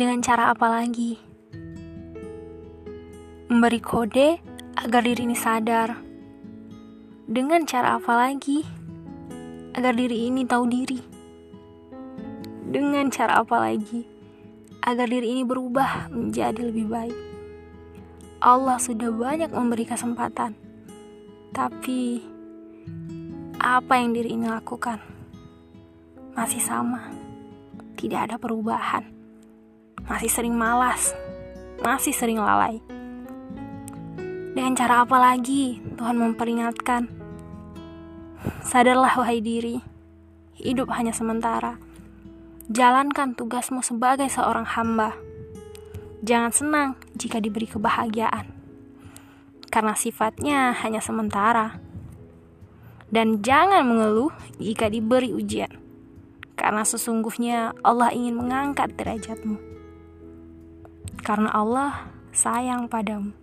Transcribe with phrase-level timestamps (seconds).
[0.00, 1.20] Dengan cara apa lagi?
[3.52, 4.40] Memberi kode
[4.80, 5.92] agar diri ini sadar.
[7.28, 8.64] Dengan cara apa lagi?
[9.76, 11.04] Agar diri ini tahu diri.
[12.64, 14.08] Dengan cara apa lagi?
[14.88, 17.18] Agar diri ini berubah menjadi lebih baik.
[18.40, 20.56] Allah sudah banyak memberi kesempatan.
[21.52, 22.24] Tapi
[23.60, 24.96] apa yang diri ini lakukan?
[26.32, 27.04] Masih sama.
[28.00, 29.19] Tidak ada perubahan.
[30.06, 31.12] Masih sering malas.
[31.82, 32.80] Masih sering lalai.
[34.50, 37.08] Dengan cara apa lagi Tuhan memperingatkan?
[38.64, 39.80] Sadarlah wahai diri,
[40.56, 41.80] hidup hanya sementara.
[42.70, 45.16] Jalankan tugasmu sebagai seorang hamba.
[46.20, 48.52] Jangan senang jika diberi kebahagiaan.
[49.72, 51.80] Karena sifatnya hanya sementara.
[53.10, 54.30] Dan jangan mengeluh
[54.60, 55.72] jika diberi ujian.
[56.54, 59.56] Karena sesungguhnya Allah ingin mengangkat derajatmu.
[61.20, 63.36] Karena Allah sayang padamu.